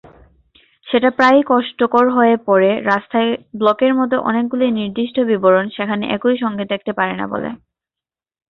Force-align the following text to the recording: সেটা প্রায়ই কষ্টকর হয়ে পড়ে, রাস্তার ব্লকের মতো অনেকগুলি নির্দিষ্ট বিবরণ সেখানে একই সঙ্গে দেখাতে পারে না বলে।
সেটা 0.87 1.09
প্রায়ই 1.11 1.43
কষ্টকর 1.47 2.05
হয়ে 2.09 2.35
পড়ে, 2.47 2.71
রাস্তার 2.91 3.25
ব্লকের 3.53 3.93
মতো 3.95 4.15
অনেকগুলি 4.29 4.65
নির্দিষ্ট 4.71 5.15
বিবরণ 5.29 5.65
সেখানে 5.69 6.05
একই 6.15 6.35
সঙ্গে 6.37 6.63
দেখাতে 6.65 6.91
পারে 6.99 7.13
না 7.15 7.25
বলে। 7.27 7.49